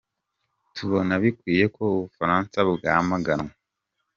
Tubona 0.75 1.13
bikwiye 1.23 1.65
ko 1.75 1.81
u 1.93 1.97
Bufaransa 2.03 2.57
bwamaganwa. 2.69 3.51